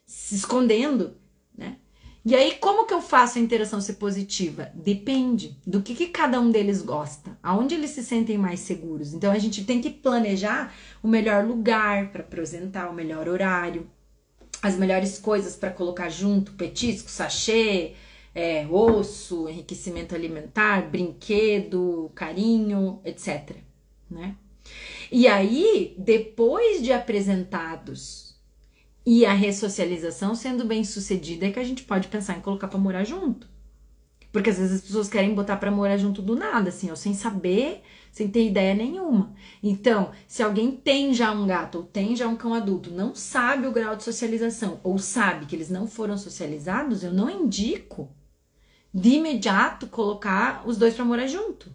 [0.06, 1.16] se escondendo.
[2.28, 4.70] E aí, como que eu faço a interação ser positiva?
[4.76, 9.14] Depende do que, que cada um deles gosta, aonde eles se sentem mais seguros.
[9.14, 13.90] Então, a gente tem que planejar o melhor lugar para apresentar, o melhor horário,
[14.62, 17.94] as melhores coisas para colocar junto: petisco, sachê,
[18.36, 23.56] é, osso, enriquecimento alimentar, brinquedo, carinho, etc.
[24.12, 24.36] Né?
[25.10, 28.27] E aí, depois de apresentados
[29.10, 32.78] e a ressocialização sendo bem sucedida é que a gente pode pensar em colocar para
[32.78, 33.48] morar junto.
[34.34, 37.14] Porque às vezes as pessoas querem botar para morar junto do nada, assim, ó, sem
[37.14, 39.34] saber, sem ter ideia nenhuma.
[39.64, 43.66] Então, se alguém tem já um gato ou tem já um cão adulto, não sabe
[43.66, 48.14] o grau de socialização ou sabe que eles não foram socializados, eu não indico
[48.94, 51.74] de imediato colocar os dois para morar junto.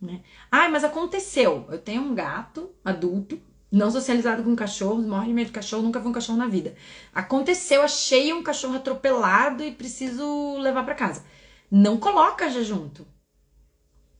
[0.00, 0.20] Né?
[0.50, 1.64] Ah, mas aconteceu.
[1.70, 3.40] Eu tenho um gato adulto
[3.72, 6.74] não socializado com cachorros, morre de medo de cachorro, nunca vi um cachorro na vida.
[7.14, 11.24] Aconteceu, achei um cachorro atropelado e preciso levar para casa.
[11.70, 13.06] Não coloca já junto.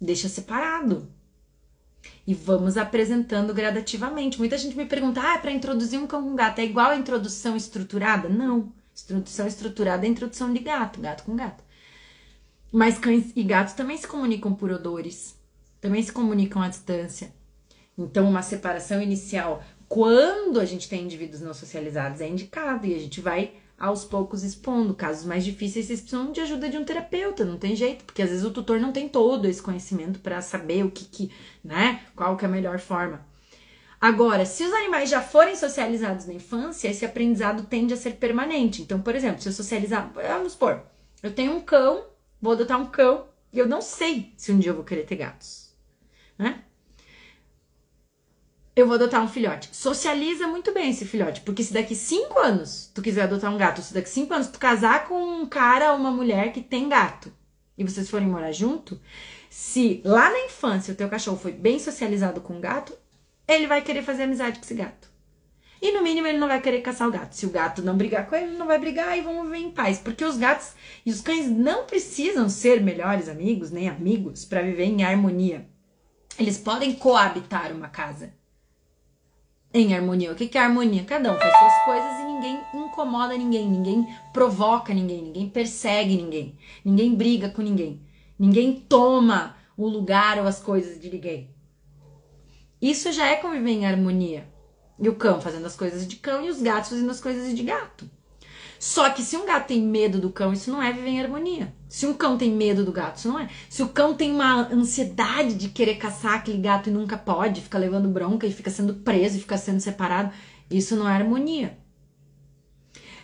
[0.00, 1.06] Deixa separado.
[2.26, 4.38] E vamos apresentando gradativamente.
[4.38, 7.54] Muita gente me pergunta: ah, para introduzir um cão com gato é igual a introdução
[7.54, 8.30] estruturada?
[8.30, 8.72] Não.
[9.04, 11.62] Introdução estruturada é introdução de gato, gato com gato.
[12.72, 15.36] Mas cães e gatos também se comunicam por odores,
[15.78, 17.32] também se comunicam à distância.
[17.96, 22.98] Então, uma separação inicial, quando a gente tem indivíduos não socializados, é indicado e a
[22.98, 24.94] gente vai aos poucos expondo.
[24.94, 28.30] Casos mais difíceis, vocês precisam de ajuda de um terapeuta, não tem jeito, porque às
[28.30, 32.36] vezes o tutor não tem todo esse conhecimento para saber o que, que, né, qual
[32.36, 33.26] que é a melhor forma.
[34.00, 38.82] Agora, se os animais já forem socializados na infância, esse aprendizado tende a ser permanente.
[38.82, 40.82] Então, por exemplo, se eu socializar, vamos supor,
[41.22, 42.06] eu tenho um cão,
[42.40, 45.16] vou adotar um cão, e eu não sei se um dia eu vou querer ter
[45.16, 45.72] gatos,
[46.38, 46.64] né?
[48.74, 49.68] Eu vou adotar um filhote.
[49.72, 53.82] Socializa muito bem esse filhote, porque se daqui cinco anos tu quiser adotar um gato,
[53.82, 57.32] se daqui cinco anos tu casar com um cara ou uma mulher que tem gato
[57.76, 59.00] e vocês forem morar junto,
[59.50, 62.96] se lá na infância o teu cachorro foi bem socializado com o gato,
[63.46, 65.12] ele vai querer fazer amizade com esse gato.
[65.80, 67.34] E no mínimo ele não vai querer caçar o gato.
[67.34, 69.72] Se o gato não brigar com ele, ele não vai brigar e vão viver em
[69.72, 69.98] paz.
[69.98, 74.84] Porque os gatos e os cães não precisam ser melhores amigos, nem amigos, para viver
[74.84, 75.66] em harmonia.
[76.38, 78.32] Eles podem coabitar uma casa
[79.72, 80.32] em harmonia.
[80.32, 81.04] O que, é harmonia?
[81.04, 86.58] Cada um faz suas coisas e ninguém incomoda ninguém, ninguém provoca ninguém, ninguém persegue ninguém,
[86.84, 88.02] ninguém briga com ninguém,
[88.38, 91.50] ninguém toma o lugar ou as coisas de ninguém.
[92.80, 94.50] Isso já é conviver em harmonia.
[94.98, 97.62] E o cão fazendo as coisas de cão e os gatos fazendo as coisas de
[97.62, 98.08] gato.
[98.82, 101.72] Só que se um gato tem medo do cão, isso não é viver em harmonia.
[101.88, 103.48] Se um cão tem medo do gato, isso não é.
[103.70, 107.78] Se o cão tem uma ansiedade de querer caçar aquele gato e nunca pode, fica
[107.78, 110.32] levando bronca e fica sendo preso e fica sendo separado,
[110.68, 111.78] isso não é harmonia.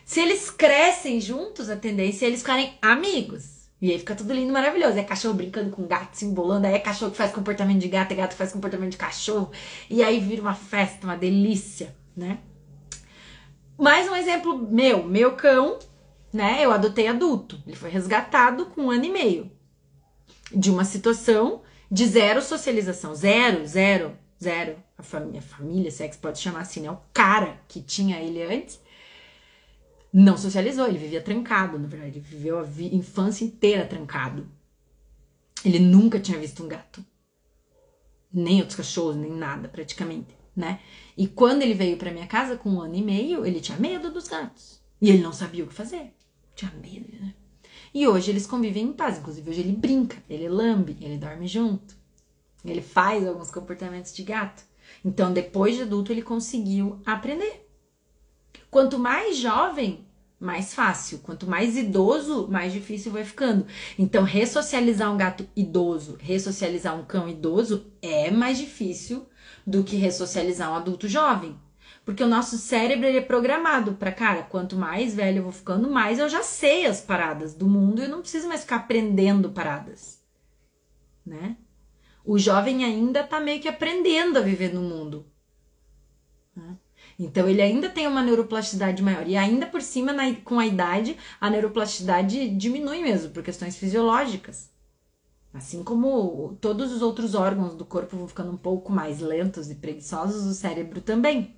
[0.04, 3.68] Se eles crescem juntos, a tendência é eles ficarem amigos.
[3.82, 4.96] E aí fica tudo lindo, maravilhoso.
[4.96, 6.68] É cachorro brincando com gato, se embolando.
[6.68, 9.50] Aí é cachorro que faz comportamento de gato, é gato que faz comportamento de cachorro.
[9.90, 12.38] E aí vira uma festa, uma delícia, né?
[13.78, 15.78] Mais um exemplo meu, meu cão,
[16.32, 16.64] né?
[16.64, 17.62] Eu adotei adulto.
[17.64, 19.52] Ele foi resgatado com um ano e meio
[20.52, 24.76] de uma situação de zero socialização, zero, zero, zero.
[24.96, 26.90] A família, a família, se é que se pode chamar assim, né?
[26.90, 28.80] O cara que tinha ele antes
[30.12, 34.48] não socializou, ele vivia trancado, na verdade, ele viveu a infância inteira trancado.
[35.64, 37.04] Ele nunca tinha visto um gato,
[38.32, 40.80] nem outros cachorros, nem nada, praticamente né?
[41.18, 44.08] E quando ele veio para minha casa com um ano e meio, ele tinha medo
[44.08, 44.80] dos gatos.
[45.02, 46.14] E ele não sabia o que fazer.
[46.54, 47.34] Tinha medo, né?
[47.92, 49.18] E hoje eles convivem em paz.
[49.18, 51.96] Inclusive, hoje ele brinca, ele lambe, ele dorme junto.
[52.64, 54.62] Ele faz alguns comportamentos de gato.
[55.04, 57.68] Então, depois de adulto, ele conseguiu aprender.
[58.70, 60.06] Quanto mais jovem,
[60.38, 61.18] mais fácil.
[61.18, 63.66] Quanto mais idoso, mais difícil vai ficando.
[63.98, 69.26] Então, ressocializar um gato idoso, ressocializar um cão idoso é mais difícil
[69.68, 71.54] do que ressocializar um adulto jovem.
[72.02, 75.90] Porque o nosso cérebro ele é programado para, cara, quanto mais velho eu vou ficando,
[75.90, 79.50] mais eu já sei as paradas do mundo e eu não preciso mais ficar aprendendo
[79.50, 80.22] paradas,
[81.24, 81.56] né?
[82.24, 85.26] O jovem ainda tá meio que aprendendo a viver no mundo.
[86.56, 86.76] Né?
[87.18, 89.26] Então ele ainda tem uma neuroplasticidade maior.
[89.26, 94.70] E ainda por cima, na, com a idade, a neuroplasticidade diminui mesmo, por questões fisiológicas.
[95.58, 99.74] Assim como todos os outros órgãos do corpo vão ficando um pouco mais lentos e
[99.74, 101.56] preguiçosos, o cérebro também.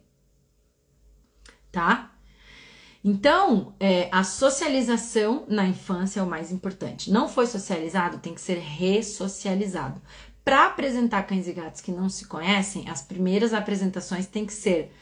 [1.70, 2.10] Tá?
[3.04, 7.10] Então, é, a socialização na infância é o mais importante.
[7.10, 10.00] Não foi socializado, tem que ser ressocializado.
[10.42, 14.92] Para apresentar cães e gatos que não se conhecem, as primeiras apresentações têm que ser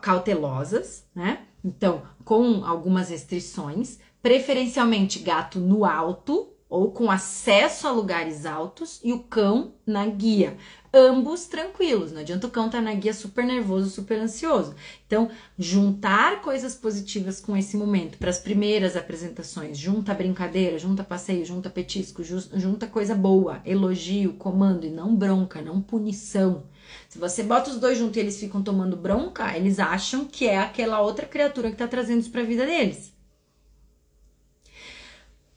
[0.00, 1.46] cautelosas, né?
[1.64, 9.12] Então, com algumas restrições, preferencialmente gato no alto, ou com acesso a lugares altos e
[9.12, 10.56] o cão na guia.
[10.92, 14.74] Ambos tranquilos, não adianta o cão estar tá na guia super nervoso, super ansioso.
[15.06, 21.44] Então, juntar coisas positivas com esse momento para as primeiras apresentações, junta brincadeira, junta passeio,
[21.44, 26.64] junta petisco, junta coisa boa, elogio, comando e não bronca, não punição.
[27.08, 30.58] Se você bota os dois juntos e eles ficam tomando bronca, eles acham que é
[30.58, 33.17] aquela outra criatura que está trazendo isso para a vida deles.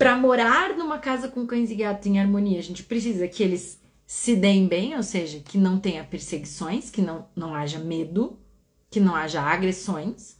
[0.01, 3.79] Para morar numa casa com cães e gatos em harmonia, a gente precisa que eles
[4.03, 8.35] se deem bem, ou seja, que não tenha perseguições, que não, não haja medo,
[8.89, 10.37] que não haja agressões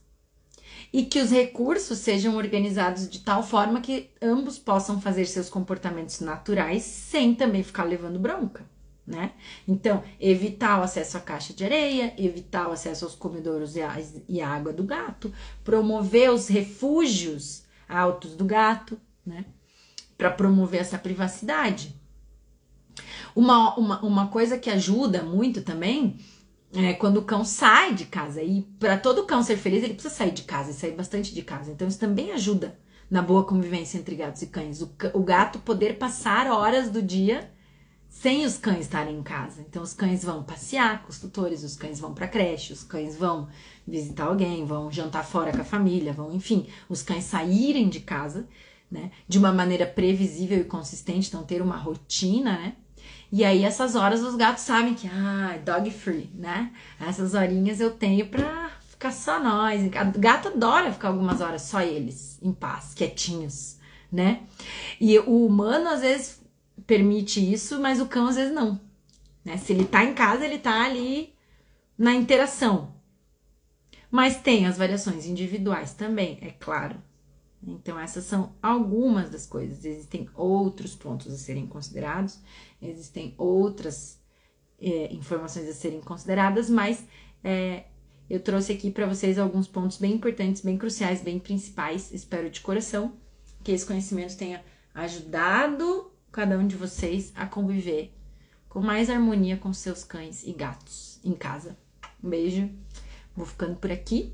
[0.91, 6.21] e que os recursos sejam organizados de tal forma que ambos possam fazer seus comportamentos
[6.21, 8.65] naturais sem também ficar levando bronca,
[9.05, 9.33] né?
[9.67, 13.81] Então, evitar o acesso à caixa de areia, evitar o acesso aos comedouros e,
[14.27, 15.31] e água do gato,
[15.63, 19.45] promover os refúgios altos do gato, né?
[20.17, 21.95] Para promover essa privacidade.
[23.35, 26.19] Uma, uma, uma coisa que ajuda muito também
[26.73, 28.41] é quando o cão sai de casa.
[28.41, 31.41] E para todo cão ser feliz, ele precisa sair de casa e sair bastante de
[31.41, 31.71] casa.
[31.71, 32.77] Então isso também ajuda
[33.09, 34.81] na boa convivência entre gatos e cães.
[34.81, 37.51] O, o gato poder passar horas do dia
[38.11, 39.61] sem os cães estarem em casa.
[39.67, 43.15] Então os cães vão passear com os tutores, os cães vão para creche, os cães
[43.15, 43.47] vão
[43.87, 48.47] visitar alguém, vão jantar fora com a família, vão, enfim, os cães saírem de casa,
[48.91, 52.73] né, de uma maneira previsível e consistente, então ter uma rotina, né?
[53.31, 56.71] E aí essas horas os gatos sabem que ah, dog free, né?
[56.99, 59.81] Essas horinhas eu tenho pra ficar só nós.
[59.85, 63.77] O gato adora ficar algumas horas só eles, em paz, quietinhos,
[64.11, 64.41] né?
[64.99, 66.41] E o humano às vezes
[66.85, 68.79] permite isso, mas o cão às vezes não.
[69.45, 69.55] Né?
[69.55, 71.33] Se ele tá em casa, ele tá ali
[71.97, 72.93] na interação.
[74.09, 77.01] Mas tem as variações individuais também, é claro.
[77.63, 79.85] Então, essas são algumas das coisas.
[79.85, 82.39] Existem outros pontos a serem considerados,
[82.81, 84.19] existem outras
[84.79, 87.05] é, informações a serem consideradas, mas
[87.43, 87.85] é,
[88.29, 92.11] eu trouxe aqui para vocês alguns pontos bem importantes, bem cruciais, bem principais.
[92.11, 93.13] Espero de coração
[93.63, 98.13] que esse conhecimento tenha ajudado cada um de vocês a conviver
[98.67, 101.77] com mais harmonia com seus cães e gatos em casa.
[102.23, 102.69] Um beijo,
[103.35, 104.33] vou ficando por aqui.